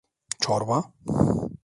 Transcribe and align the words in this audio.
Çorba! 0.41 0.83